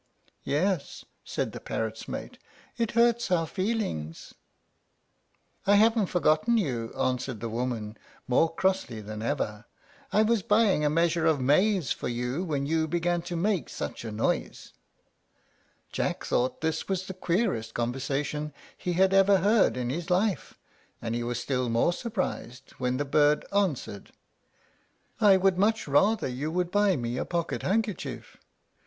[0.45, 2.39] "Yes," said the parrot's mate,
[2.75, 4.33] "it hurts our feelings."
[5.67, 9.65] "I haven't forgotten you," answered the woman, more crossly than ever;
[10.11, 14.03] "I was buying a measure of maize for you when you began to make such
[14.03, 14.73] a noise."
[15.91, 20.57] Jack thought this was the queerest conversation he had ever heard in his life;
[20.99, 24.11] and he was still more surprised when the bird answered,
[25.19, 28.37] "I would much rather you would buy me a pocket handkerchief.